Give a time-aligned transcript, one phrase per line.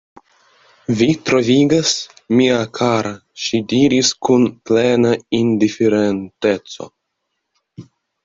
[0.99, 1.91] Vi troigas,
[2.39, 3.11] mia kara,
[3.43, 6.89] ŝi diris kun plena indiferenteco.